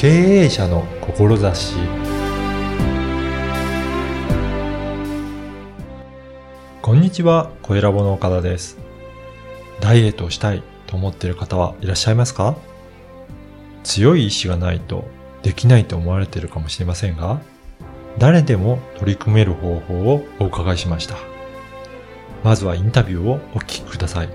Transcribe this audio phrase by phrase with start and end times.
[0.00, 1.76] 経営者の志
[6.80, 8.78] こんにちは、小ラボの岡田です。
[9.80, 12.56] ダイエットをしたいと思っている方はいらっしゃいますか？
[13.84, 15.04] 強い意志がないと
[15.42, 17.42] できないと思われているかもしれませんが、
[18.16, 21.16] 誰でも取り組める方法をお伺いしました。
[22.42, 24.30] まずはインタビューをお聞きください。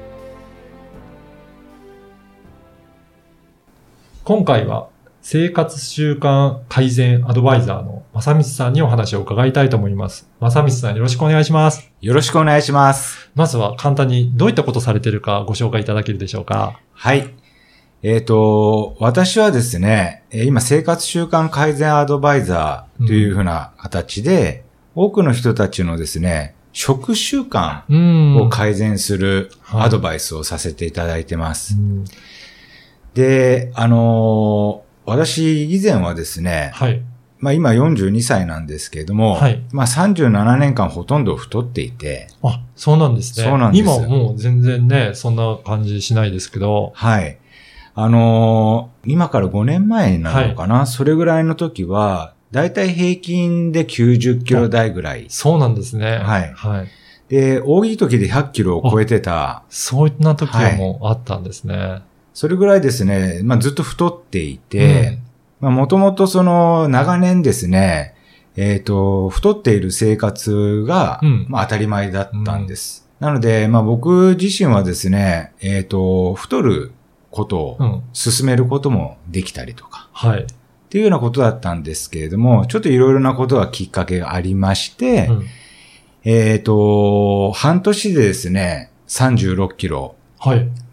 [4.24, 4.90] 今回は
[5.28, 10.30] 生活習慣改善アドバイザーの正光さんにお話を伺いたいと思います。
[10.40, 11.90] 正光さんよろしくお願いします。
[12.00, 13.32] よろしくお願いします。
[13.34, 16.80] まずは簡単にどういったことされているかご紹介いただけるでしょうか。
[16.94, 17.34] はい。
[18.04, 31.74] えっ、と、私はですね、えー今生活習慣改善アドバイザーというふうな形で、多くの人たちのですね、食習慣うんを改善するはいアドバイスをさせていただいてます。
[31.74, 32.06] うん
[33.16, 37.02] で、あのー私以前はですね、はい。
[37.40, 43.46] まあ今42歳なんですけれども、はいまあ37年間ほとんど太っていて、あ、そうなんですね。
[43.46, 46.92] そうなんです今はもう全然ね、そんな感じしないですけど。
[46.96, 47.38] はい。
[47.98, 55.28] あのー今から5年前になるのかな、それぐらいの時は、だいたい平均で90キロ台ぐらい。
[55.30, 56.18] そうなんですね。
[56.18, 56.88] はいはい。
[57.30, 59.64] で、大きい時で100キロを超えてた。
[59.70, 62.02] そういった時はもうあったんですね。
[62.36, 65.20] それぐらいですね、まあずっと太っていて、
[65.62, 68.14] まあもともとその長年ですね、
[68.58, 73.08] えっ、と、太っている生活が、うんまあ当たり前だったんです。
[73.22, 76.92] なので、まあ僕自身はですね、えっ、と、太る
[77.32, 78.04] ことをうん。
[78.12, 80.42] 進めることもできたりとか、はい。
[80.42, 80.46] っ
[80.90, 85.46] ていうようなことだったんですけれども、ちょっといろいろなことがきっかけがありまして、うん
[86.26, 90.25] えっ、と、半年でですね、36キロはい。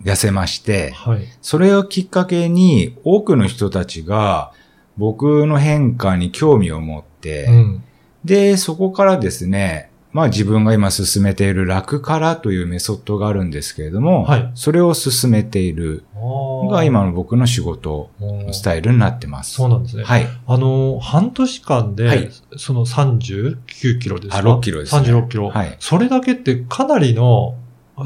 [0.03, 1.21] 痩せまして、はい。
[1.41, 4.53] それをきっかけに多くの人たちが
[4.97, 7.85] 僕の変化に興味を持って、うん。
[8.25, 19.55] で、そこからですね、まあ自分が今進めている楽からというメソッドがあるんですけれども、はいそれを進めているのが今の僕の仕事のスタイルになってます。
[19.55, 20.05] そうなんですね。
[20.05, 20.27] はい。
[20.47, 24.39] あの、半年間で、はいその39キロですか？
[24.39, 25.49] あ6キロですね36キロ。
[25.49, 27.57] はいそれだけってかなりの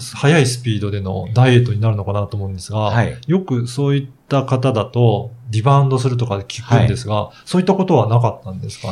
[0.00, 3.16] 速いスピードでのダイエットになるのかなと思うんですが、はい。
[3.26, 8.88] よくそういった方だとリバウンドするとか聞くんですが、そういったことはなかったんですか？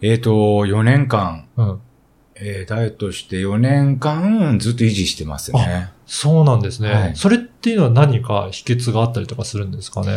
[0.00, 1.80] えっ、と、4年間、うん。
[2.34, 5.90] えーダイエットして4年間ずっと維持してますね。
[6.06, 10.08] そうなんですね、はいそれっていうのは何か秘訣があったりとかするんですかね？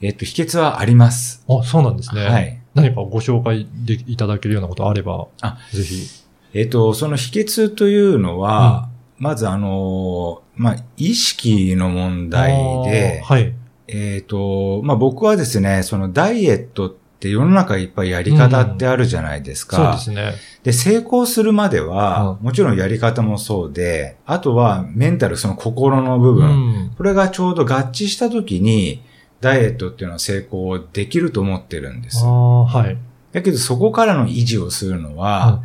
[0.00, 1.44] えっ、と、秘訣はあります。
[1.48, 2.24] あ、そうなんですね。
[2.24, 2.58] はい。
[2.74, 6.06] 何かご紹介でいただけるようなことあれば、あぜひ。
[6.54, 8.87] えっ、と、その秘訣というのは、
[9.18, 12.52] まずあのーまあ、意識の問題
[12.90, 13.54] ではい。
[13.88, 19.76] えっ、と、まあ、僕はですね、そのダイエットって世の中いっぱいやり方ってあるじゃないですか。
[19.76, 20.34] そうですね。
[20.62, 26.94] で、成功するまでは、うもちろんやり方もそうで、あとはメンタル、その心の部う分、ん。
[26.96, 29.02] これがちょうど合致した時に、
[29.40, 32.24] ダイエットっていうのは成功できると思ってるんです。
[32.24, 32.98] ああ、はい。
[33.32, 35.62] だけどそこからの維持をするのは、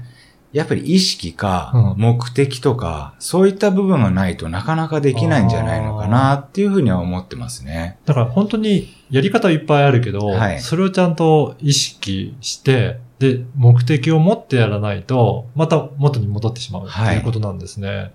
[0.54, 7.98] やっぱり意識かうん目的とか、そういった部分がないとなかなかできないんじゃないのかなっていうふうには思ってますね。
[8.06, 18.14] だから本当にやり方はいっぱいあるけど、はいそれをちゃんと意識して、で、目的を持ってやらないと、また元に戻ってしまうはいということなんですね。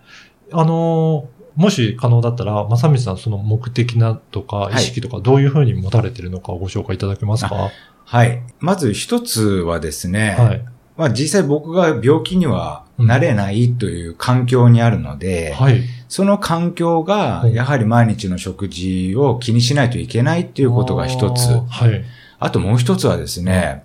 [0.52, 7.54] あのー、もし可能だったら、正光さんその目的なとかい意識とかどういうふうに持たれてるのかご紹介いただけますか？
[7.54, 7.70] は
[8.04, 8.42] はい。
[8.60, 10.60] まず一つはですね、い。
[10.98, 15.82] まあ実際僕が病気にはなれないという環境にあるので、はい。
[16.08, 21.48] その環境がうんやはり毎日の食事を気にしないといけないっていうことが一つ。
[21.50, 22.04] あーはい。
[22.40, 23.84] あともう一つはですね、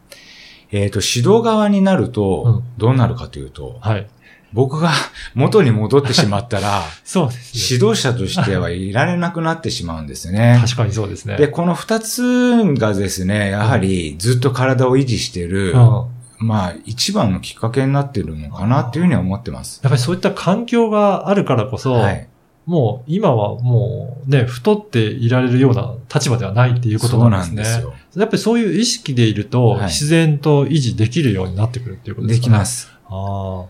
[0.71, 4.07] えっ、と、指導側になると、どうなるかというと、はい。
[4.53, 4.91] 僕が
[5.35, 7.77] 元に戻ってしまったら、 そうですね。
[7.77, 10.59] 指導者としてはいられなくなってしまうんですね。
[10.61, 11.37] 確かにそうですね。
[11.37, 16.05] で、この二つがですね、やはりずっと体を維持している、うん
[16.43, 19.79] まあ、一番のきっかけになっているのかなっていうふうには思ってます。
[19.83, 22.27] やっぱりそういった環境があるからこそ、はい。
[22.65, 27.79] もう今はもうね、太っていられるような立場ではないっていうことなんですね。
[27.79, 28.21] そうなんですよ。
[28.21, 32.47] やっぱりそういう意識でいると、はい自然と維持できるようになってくるっていうことでですか？
[32.49, 32.53] ね。。
[32.55, 32.91] きますす。
[33.09, 33.65] あ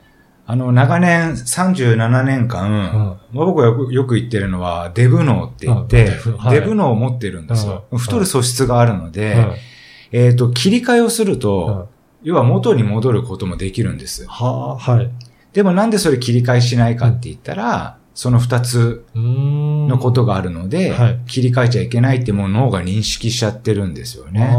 [0.46, 7.86] あの、長年37年間、まあ僕がよく言ってるのは、デブ脳って言って、うんデブはいデブ脳を持ってるんですよ。
[7.92, 9.10] うん太る素質があるのあ。
[9.10, 9.52] で、うん
[10.16, 11.90] えっ、と、切り替えをするうんと、
[12.24, 14.25] 要は元に戻ることもできるんです。
[14.28, 15.10] はあ、はい。
[15.54, 24.54] でもなんでそれ切り替えしないかって言ったら、その二つののことがあるので、はい切り替えちゃいけないってもう脳が認識しちゃってるんですよね。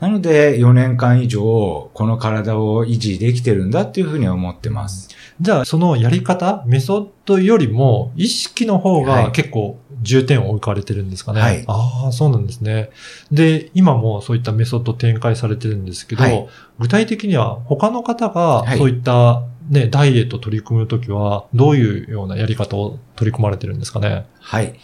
[0.00, 5.08] なので、4年間以上、この体を維持できてるんだっていうふうには思ってます。
[5.40, 11.40] じゃあ、そのやり方、メソッドよりも、意識の方はいが結構重点を置かれてるんですかね？
[11.40, 12.90] はいああ、そうなんですね。
[13.32, 16.48] で、今もそういったメソッド展開されてるんですけど、はい
[16.78, 24.26] 具体的には他の方がはいそういったね、ダイエット取り組むときは、どういうようなやり方を取り組まれてるんですかね？
[24.40, 24.74] はい。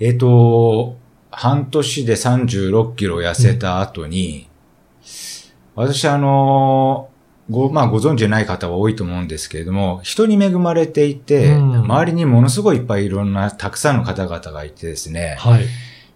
[0.00, 0.96] えっ、と、
[1.30, 4.47] 半年で36キロ痩せた後に、
[5.78, 7.08] 私あの、
[7.48, 15.64] ご、まあご存知ない方は多いと思うんですけれども、人に恵まれていて、うん周りにものすごいいっぱいいろんな、たくさんの方々がいてですね、はい。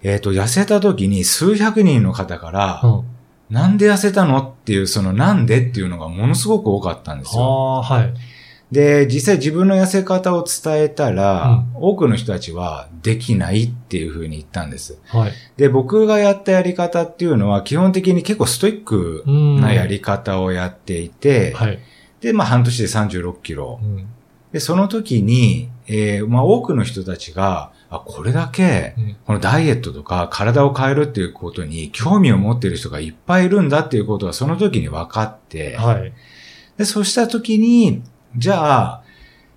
[0.03, 3.05] えっ、と、痩せた時に数百人の方から、うん。
[3.51, 7.43] なんで痩せたのっていう、そのなんでっていうのがものすごく多かったんですよ。
[7.43, 8.15] ああー、はい。
[8.73, 14.99] で、実際自分の痩せ方を伝えたら、多くの人たちはできないっていうふうに言ったんです。
[15.09, 15.33] はい。
[15.59, 21.79] で、僕がやったやり方っていうのは基本的に結構ストイックうんなやり方をやっていて、はい。
[22.23, 23.87] で、まあ半年で36キロう。
[23.87, 24.07] ん。
[24.53, 36.13] で、その時に、えーまあ多くの人たちが、あ、これだけ、うんこのダイエットとか体を変えるっていうことに興味を持っている人がいっぱいいるんだっていうことがその時に分かって、はい。
[36.79, 38.03] で、そうした時に、
[38.37, 39.03] じゃあ、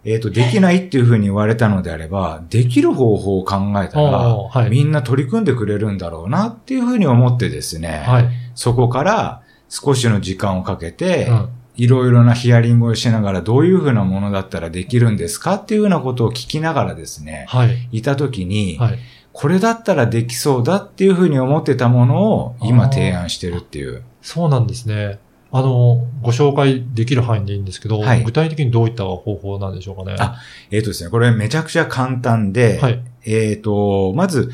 [0.05, 8.29] えっ、と、できないっていうふうに言われたのであれば、できる方法を考えたあら、ーはいみんな取り組んでくれるんだろうなっていうふうに思ってですね、はい。
[8.53, 11.49] そこから少しの時間をかけて、うん。
[11.77, 17.89] いろいろなヒアリングをしながらどういうふうなものだったらできるんですかっていうようなことを聞きながらですね、はい。
[17.91, 18.99] いた時に、はい。
[19.33, 24.03] これだったらできそうだっていうふうに思ってたものを今提案してるっていう。
[24.21, 25.19] そうなんですね。
[25.57, 30.17] あの、ご紹介できる範囲でいいんですけど、はい具体的にどういった方法なんでしょうかね。
[30.19, 30.35] あ
[30.69, 33.01] えっ、とですね、これめちゃくちゃ簡単で、はい。
[33.23, 34.51] えっ、と、まず、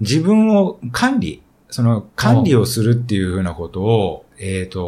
[0.00, 4.86] 自分を管理、その管理をするっていうふうなことを、えっ、と、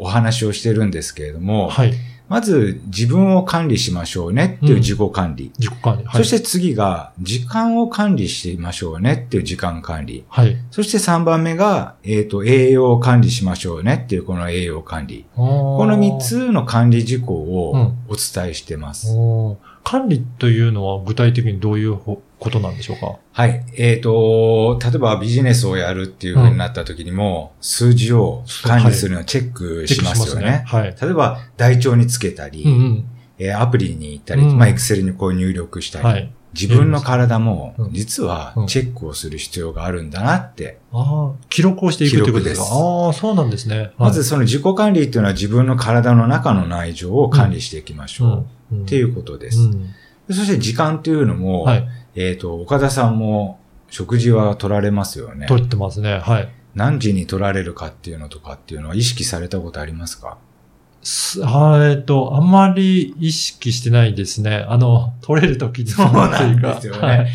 [0.00, 1.92] お話をしてるんですけれども、はい。
[2.34, 5.52] まず自分を管理しましょうねっていう自己管理。
[5.56, 6.04] 自己管理。
[6.04, 6.24] はい。
[6.24, 10.24] そして次が、時間を管理しましょうねっていう時間管理。
[10.28, 10.56] はい。
[10.72, 15.26] そして3番目が、えっ、と、栄養を管理しましょうねっていうこの栄養管理。
[15.36, 19.14] ここの3つの管理事項をうんお伝えしてます。
[19.16, 23.18] おー管理というのは具体的にどういうほことなんでしょうか？
[23.32, 23.64] はい。
[23.76, 30.64] えっ、と、例えばビジネスをやるっていう風になった時にも、数字を管理するのをチェックしますよね。
[30.66, 30.94] はい。
[31.00, 33.04] 例えば、台帳につけたり、うんうん。
[33.38, 36.32] えーアプリに行ったり、うんまあ、エクセルにこう入力したり、はい。
[36.52, 40.78] 自分の体もうん実はチェックをする必要があるんだなって。
[40.92, 42.66] ああ、記録をしていくということですか？
[42.66, 43.78] ああ、そうなんですね。
[43.78, 48.76] はいまず、その自己管理っていうのは自分の体の中の内情を管理していきましょう。
[48.76, 49.58] うん、っていうことです。
[49.58, 49.94] うん
[50.26, 51.88] そして時間っていうのも、はい。
[52.14, 53.58] えっ、と、岡田さんも
[53.90, 55.46] 食事は取られますよね。
[55.46, 56.18] 取ってますね。
[56.18, 56.48] はい。
[56.74, 60.38] 何時に取られるかっていうのとかっていうのは意識されたことありますか？
[61.06, 64.64] えっと、あんまり意識してないですね。
[64.68, 65.88] あの、取れるときに。
[65.88, 67.26] そうなんですよねはい。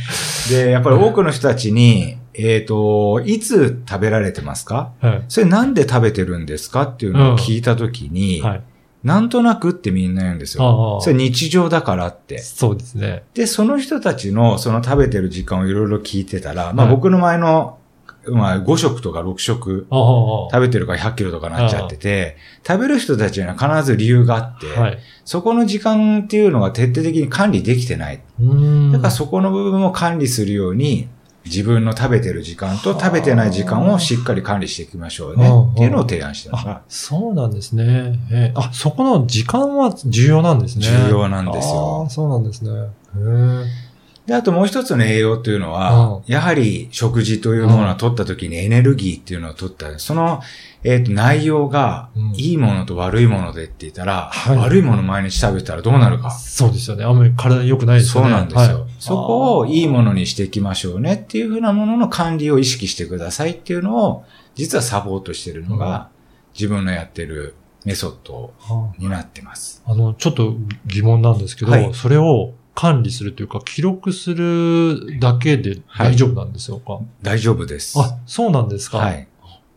[0.49, 4.91] で、やっぱり多くの人たちに、えっ、と、いつ食べられてますか？
[5.01, 5.25] はい。
[5.27, 6.81] それなんで食べてるんですか？
[6.83, 8.63] っていうのを聞いたときに、はい。
[9.03, 10.99] なんとなくってみんな言うんですよ。
[11.01, 12.39] それ日常だからって。
[12.39, 13.23] そうですね。
[13.33, 17.77] で、その人たちのその食べてる時間をいろいろ聞いてたら、まあはい僕の前の、
[18.27, 22.35] まあ5食とか6食食べてるから100キロとかなっちゃってて、
[22.67, 24.97] 食べる人たちには必ず理由があって、い。
[25.23, 28.19] そこの時間っていうのが徹底的に管理できてない。
[28.91, 31.07] だからそこの部分を管理するように、
[31.49, 38.19] 自分の食べてる時間と食べてない時間をしっかり管理していきましょうねはあっていうのを提案してますあ、そうなんですね。
[38.31, 40.85] えーあ、そこの時間は重要なんですね。
[40.85, 42.71] 重要なんですよそうなんですね。
[42.71, 42.83] へ
[43.15, 43.88] え。
[44.29, 50.41] で、あともう一つの栄養というのうは、やはり食事というものを取った時にエネルギーっていうのを取った、その、
[50.83, 56.29] えっ、と、内容がうん、いいものと悪いものでって言ったら、はい悪いもの毎日食べたらどうなるか。
[56.29, 57.05] そうですよね。
[57.05, 58.29] あんまり体良くないですよね。
[58.29, 58.81] そうなんですよ。
[58.81, 66.09] はいそこをいいものにしていきましょうねっていうふうなものの管理を意識してくださいっていうのを、実はサポートしてるのが、
[66.53, 67.55] 自分のやってる
[67.85, 69.81] メソッドはになってます。
[69.85, 70.53] ああの、ちょっと
[70.85, 77.99] 疑問なんですけど、はいそれを管理するというか、記録するだけで大丈夫なんですよか、大丈夫です。
[77.99, 78.99] あ、そうなんですか？
[78.99, 79.27] はい。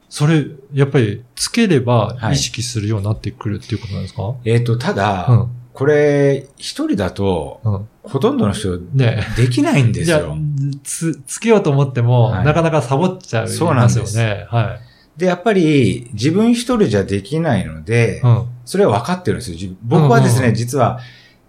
[0.08, 5.48] それ、やっぱり、つければはい意識するようになってくるっていうことなんですか、えっ、と、ただ、うん。
[5.72, 7.88] これ、一人だと、うん。
[8.04, 10.36] ほとんどの人、ねできないんですよ。
[10.84, 14.46] つ、つけようと思っても、はいなかなかサボっちゃいますよそうなんですね。
[14.48, 14.78] は
[15.16, 18.20] で、やっぱり、自分一人じゃできないので、い。
[18.20, 18.46] うん。
[18.64, 19.56] それは分かってるんですよ。
[19.56, 21.00] 自僕はですね、うんうんうん実は、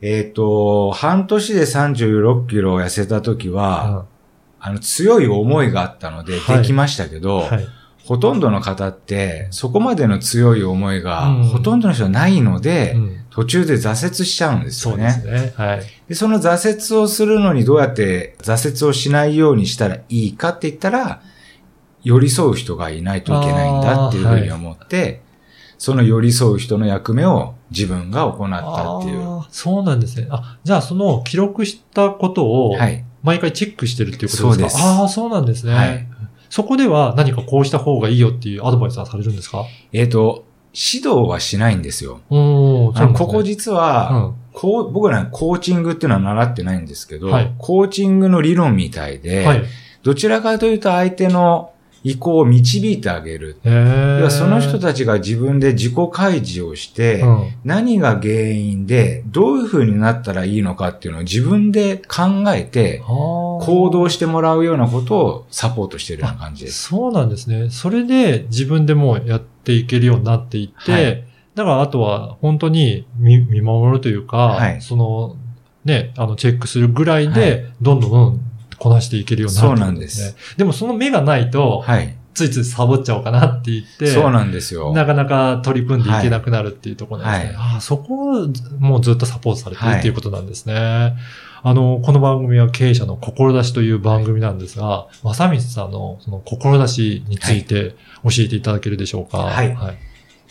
[0.06, 4.06] えっ、と、半年で36キロ痩せた時は、
[4.60, 7.68] あの、強い思いがあったのではいできましたけど、はい。
[8.04, 15.14] ほとんどの方って、そこまでの強い思いが、うんほとんどの人はないので、うん途中で挫折しちゃうんですそうでよね。
[15.16, 15.54] すね。
[15.56, 15.82] はい。
[16.08, 21.24] で、その挫折をするのにどうやって挫折をしないようにしたらいいかって言ったら、
[22.04, 25.24] 寄り添う人がいないといけないんだっていうふうに思って、
[25.80, 29.42] その寄り添う人の役目を自分が行ったっていう。
[29.50, 30.27] そうなんですね。
[30.30, 33.03] あ、じゃあその記録したことを、はい。
[33.24, 34.53] 毎回チェックしてるっていうことですか？
[34.53, 35.74] そうですああ、そうなんですね。
[35.74, 36.08] はい
[36.50, 39.65] そこでは何かこうした方がいいよっていうアドバイスはされるんですか？
[39.92, 42.22] えっ、と、指導はしないんですよ。
[42.30, 44.36] おーあのここ実は、うん。
[44.53, 49.63] こう、僕らコーチングっていうのは習ってないんですけど、はいコーチングの理論みたいで、はい。
[50.03, 51.73] どちらかというと相手の
[52.04, 53.58] 意向を導いてあげる。
[54.30, 57.52] その人たちが自分で自己開示をして、うん。
[57.64, 66.90] 何が原因で、どういう風になったらいいのかっていうのを自分で考えて、行行動してもらうようなことをサポートしてるような感じです。
[66.90, 67.70] そうなんですね。
[67.70, 71.24] それで自分でもうやっていけるようになっていって、はい
[71.56, 75.36] だからあとは本当に見見守るというか、はいその、
[75.86, 78.40] ね、あの、チェックするぐらいはで、どんどん
[78.84, 80.36] こなしていけるようになるそうなんですね。
[80.58, 82.16] でもその目がないと、はい。
[82.34, 84.92] ついついサボっちゃおうかなって言って、そうなんですよ。
[84.92, 87.58] なかなか取り組んでいけなくなるっていうところなんですね。
[87.58, 88.48] はいああそこを
[88.80, 91.16] もうずっとサポートされてるっていうことなんですね。
[91.66, 99.38] あの、この番組は経営者の志という番組なんですが、正光さんのその志について教えていただけるでしょうか？
[99.38, 99.98] はいはい。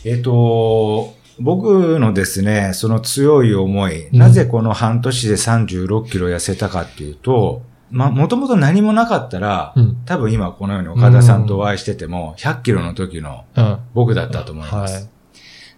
[0.05, 7.63] えっ、と、僕のですね、その強い思い、うんなぜこの半年で36キロ痩せたかっていうと、
[7.93, 9.97] まあ、もともと何もなかったら、うん。
[10.07, 13.79] 多分今このように岡田さんとお会いしてても、100キロの時のうん。
[13.95, 14.95] 僕だったと思います。
[14.95, 15.09] はい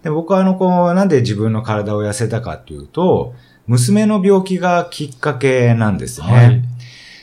[0.04, 3.34] で僕はあの、こう、なんで自分の体を痩せたかっていうと、
[3.66, 6.26] 娘の病気がきっかけなんですね。
[6.26, 6.62] はい。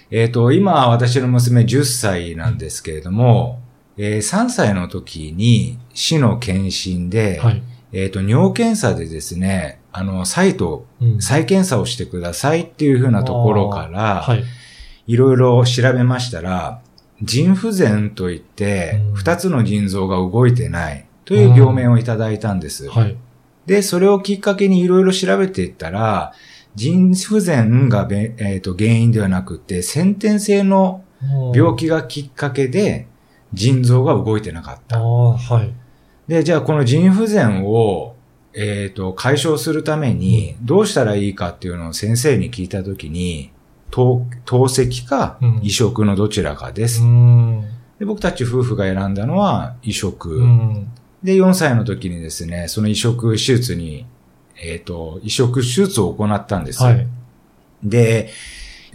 [0.09, 3.59] えっ、と、今私の娘10歳なんですけれども、
[3.97, 7.61] えー3歳の時に市の検診で、はい。
[7.93, 14.43] えっ、と、尿検査でですね、あの、再度、うん再検査をしてくださいっていうふうなところから、はい。
[15.07, 16.81] いろいろ調べましたら、
[17.21, 22.89] 腎不全といってうん、二つの腎臓が動いてないという病名をいただいたんです。
[22.89, 23.17] はい。
[23.65, 26.33] で、それをきっかけにいろいろ調べていったら、
[26.75, 31.03] 腎不全がべ、えーと原因ではなくて、先天性の
[31.53, 33.07] 病気がきっかけで、
[33.53, 34.99] 腎臓が動いてなかった。
[34.99, 35.73] はい。
[36.27, 38.15] で、じゃあこの腎不全を、
[38.53, 43.51] えっ、と、解消するために、どうしたらいいかっていうのを先生に聞いたときに、
[43.91, 47.03] 透透析かうん移植のどちらかでうす。
[47.03, 47.61] ん。
[47.99, 50.37] で僕たち夫婦が選んだのは移植。
[50.37, 50.87] うん。
[51.23, 54.07] で、4歳の時にですね、その移植手術に、
[54.59, 56.81] えっ、と、移植手術を行ったんです。
[56.81, 57.07] はい。
[57.83, 58.29] で、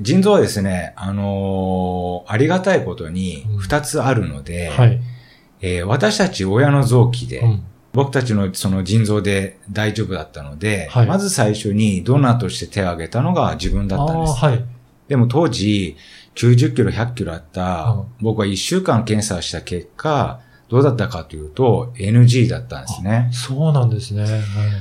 [0.01, 5.01] 腎臓はですね、あのーありがたいことにうん2つあるので、はい。
[5.61, 7.63] えー私たち親の臓器で、うん。
[7.93, 14.35] 僕たちのその腎臓で大丈夫だったので、はいまず最初にドナーとして手を挙げたのが自分だったんです。
[14.35, 14.65] はい。
[15.09, 15.97] でも当時、
[16.35, 23.31] 90キロ、100キロあった、うん僕は1週間検査した結果、どうだったかというと、NG だったんですね。
[23.33, 24.23] そうなんですね。
[24.23, 24.33] はい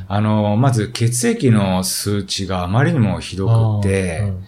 [0.08, 4.44] あの、まず血液の数値があまりにもひどくって、うん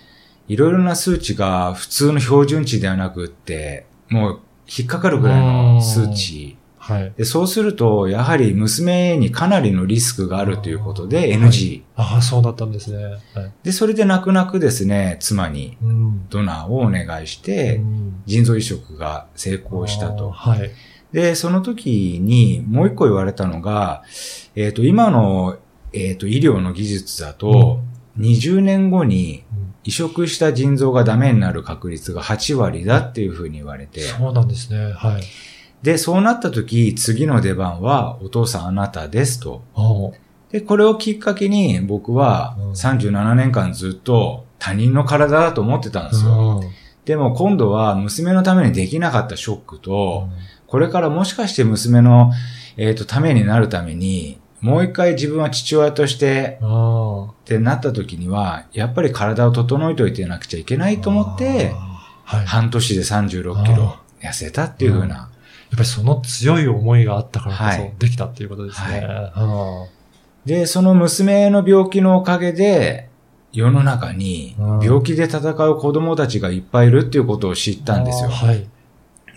[0.47, 6.56] いろいろな数値が普通の標準値ではなくって、もう引っかかるぐらいの数値。
[6.87, 7.13] はい。
[7.17, 11.83] でそうすると、やはり娘にかなりのリスクがあるということではい NG。
[11.97, 13.03] ああ、そうだったんですね。
[13.03, 13.51] はい。
[13.63, 16.27] で、それで泣く泣くですね、妻にうん。
[16.29, 20.31] ドナーをお願いして、うん腎臓移植が成功したと。
[20.31, 20.71] はい。
[21.11, 24.03] で、その時にもう一個言われたのが、
[24.55, 25.57] えっ、と、今の、
[25.93, 27.79] えっ、と、医療の技術だと、
[28.19, 34.91] 20年後にうん移植した腎臓がダメになる確率が8割だっていうふうに言われて、そうなんですね。
[34.91, 35.23] はい。
[35.83, 39.63] で、そうなった時、次の出番はお父さんあなたですと。
[39.75, 40.13] お
[40.51, 46.61] で、これをきっかけに僕はうん37年間ずっと他人の体だと思ってたんですよ。
[46.61, 46.69] うん
[47.07, 52.31] でも今度は娘のためにできなかったショックと、うんこれからもしかして娘の、
[52.75, 61.73] えっ、と、ためになるために、もう一回自分は父親としてあってなった時には、やっぱり体を整えておいてなくちゃいけないと思って、
[62.25, 62.45] はい。
[62.45, 65.29] 半年で36キロ痩せたっていう風な。
[65.75, 67.93] ぱりその強い思いがあったからこはい。
[67.93, 69.01] そできたっていうことですね。
[69.01, 69.87] は
[70.45, 73.09] で、その娘の病気のおかげで、
[73.51, 74.79] 世の中にうん。
[74.79, 78.29] 病気で戦う子供たちがいっぱいいるっていうことを知ったんですよ。
[78.29, 78.67] はい。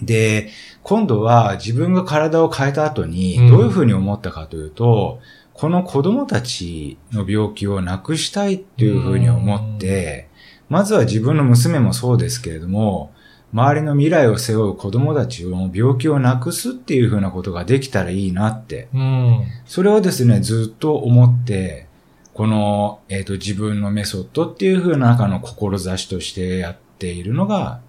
[0.02, 0.50] で、
[0.82, 3.50] 今度は自分が体を変えた後にうん。
[3.50, 5.20] どういうふうに思ったかというと、
[5.54, 10.28] この子供たちの病気をなくしたいっていうふうに思って、
[10.68, 13.12] まずは自分の娘もそうですけれども、
[13.52, 19.44] 周りの未来を背負う子供たちを病気をなくすっていうふうなことができたらいいなって、うん。
[19.66, 21.86] それをですね、ずっと思って、
[22.32, 27.80] この、えっ、と、自分のメソッドっていう風な中の志としてやっているのが、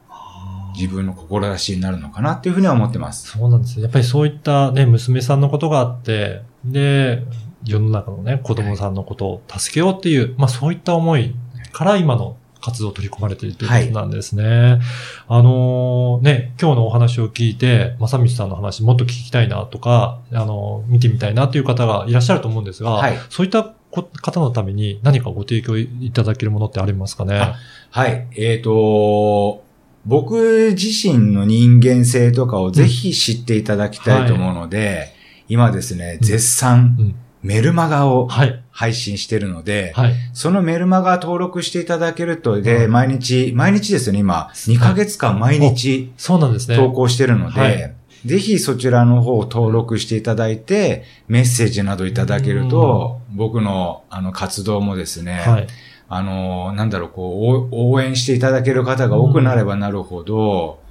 [0.75, 3.37] 自分の志になるのかなっていうふうには思ってます。
[3.37, 3.83] そうなんですね。
[3.83, 7.23] やっぱりそういったね、娘さんのことがあって、で、
[7.63, 11.35] 世の中のね、子供さんのことを助けようっていう、まあそういった思い
[11.71, 14.79] から今の活動を取り込まれているということなんですね。
[15.27, 23.17] あのーね、今日のお話を聞いて、正道さんの話もっと聞きたいなとか、あのー見てみたいなという方がいらっしゃると思うんですが、はい。
[23.29, 27.37] そういったこ方のために何かご提供いただけるものってありますかね？
[27.39, 27.55] あ
[27.89, 28.27] はい。
[28.37, 29.63] えっ、と、
[30.05, 35.13] 僕自身の人間性とかをぜひ知っていただきたいと思うので、
[35.49, 36.25] 今ですね、うん。
[36.25, 37.15] 絶賛うん。
[37.43, 38.60] メルマガをはい。
[38.71, 40.13] 配信してるので、はい。
[40.33, 46.75] そのメルマガ登録していただけると、で、うん毎日、毎日ですよね、今、2ヶ月間毎日そうなんですね。
[46.75, 55.67] 投稿してるので、はいぜひそちらの方を登録していただいて、メッセージなどいただけると、僕のあの活動もですね、はい。
[56.07, 60.81] あの、なんだろう、こう、応応援していただける方が多くなればなるほど、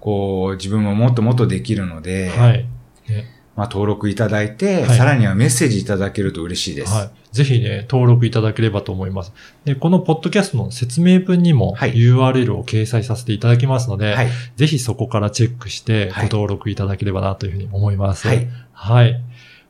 [0.00, 2.66] こう、自分ももっともっとできるので、はい。
[3.08, 6.92] ねまあ、登録いただいて、はいさらにはメッセージいただけると嬉しいです。
[6.92, 7.10] はい。
[7.32, 9.32] ぜひね、登録いただければと思います。
[9.64, 14.28] で、このポッドキャストの説明文にもはい URL を掲載させていただきますので、はい。
[14.56, 18.28] ぜひそこからチェックしてごはい登録いただければなというふうに思います。
[18.28, 18.48] はい。
[18.72, 19.22] はい。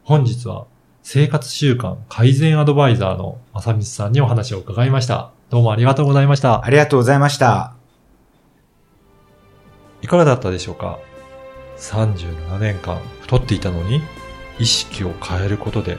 [0.03, 0.67] 本日は
[1.05, 5.31] 生活習慣改善アドバイザーの正光さんにお話を伺いました。
[5.51, 6.65] どうもありがとうございました。
[6.65, 7.75] ありがとうございました。
[10.01, 10.99] いかがだったでしょうか
[11.79, 14.03] ?37 年間太っていたのに
[14.59, 15.97] 意識を変えることで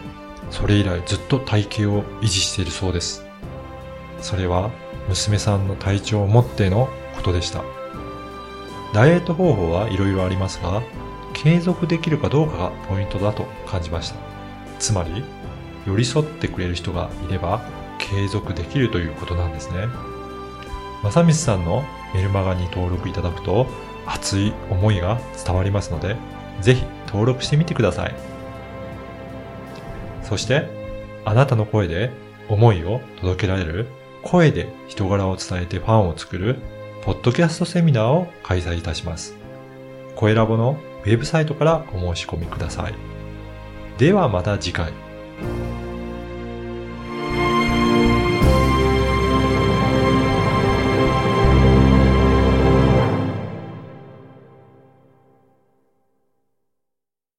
[0.54, 3.26] それ以来ずっと体型を維持しているそうです。
[4.22, 4.70] それは
[5.10, 7.64] 娘さんの体調をもってのことでした。
[8.94, 10.84] ダイエット方法はいろいろありますが、
[11.34, 14.16] 継続できるかどうかがポイントだと感じました。
[14.78, 15.26] つまり、
[15.88, 17.66] 寄り添ってくれる人がいれば
[17.98, 19.88] 継続できるということなんですね。
[21.02, 23.66] 正光さんのメルマガに登録いただくと
[24.06, 26.16] 熱い思いが伝わりますので、
[26.62, 28.16] ぜひ登録してみてください。
[30.34, 30.68] そして、
[31.26, 32.10] あなたの声で
[32.50, 33.86] 思いを届けられる
[34.24, 36.58] 声で人柄を伝えてファンを作る
[37.04, 39.36] ポッドキャストセミナーを開催いたします。
[40.16, 42.96] 声ラボのウェブサイトからお申し込みください。
[44.00, 44.92] ではまた次回。